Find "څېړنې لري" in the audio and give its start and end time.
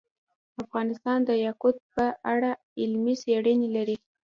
3.23-3.97